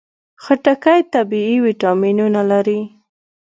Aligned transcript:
خټکی 0.43 1.01
طبیعي 1.13 1.55
ویټامینونه 1.65 2.41
لري. 2.51 2.79